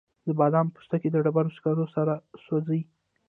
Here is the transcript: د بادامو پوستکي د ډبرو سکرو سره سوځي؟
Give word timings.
د 0.25 0.27
بادامو 0.39 0.73
پوستکي 0.75 1.09
د 1.13 1.17
ډبرو 1.25 1.55
سکرو 1.57 1.85
سره 1.95 2.13
سوځي؟ 2.45 2.81